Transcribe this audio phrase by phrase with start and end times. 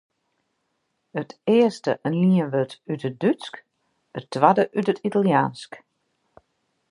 [1.21, 3.55] It earste in lienwurd út it Dútsk,
[4.17, 5.71] it twadde út it Italiaansk.